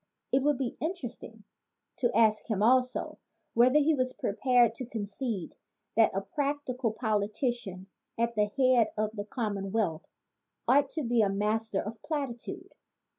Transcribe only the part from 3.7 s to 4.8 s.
he was prepared